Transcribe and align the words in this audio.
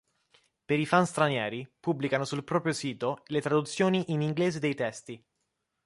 Per 0.65 0.79
i 0.79 0.87
fan 0.87 1.05
stranieri 1.05 1.71
pubblicano 1.79 2.25
sul 2.25 2.43
proprio 2.43 2.73
sito 2.73 3.21
le 3.27 3.39
traduzioni 3.39 4.05
in 4.11 4.21
inglese 4.21 4.57
dei 4.57 4.73
testi. 4.73 5.23